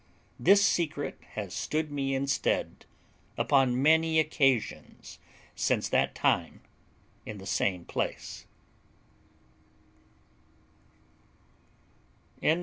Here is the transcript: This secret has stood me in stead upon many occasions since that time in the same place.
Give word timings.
This 0.39 0.65
secret 0.65 1.19
has 1.35 1.53
stood 1.53 1.91
me 1.91 2.15
in 2.15 2.25
stead 2.25 2.87
upon 3.37 3.79
many 3.79 4.19
occasions 4.19 5.19
since 5.55 5.87
that 5.89 6.15
time 6.15 6.61
in 7.23 7.37
the 7.37 7.45
same 7.45 7.85
place. 7.85 8.47